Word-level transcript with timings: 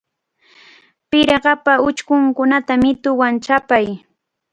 Pirqapa 1.09 1.73
uchkunkunata 1.87 2.73
mituwan 2.83 3.35
chapay. 3.45 3.87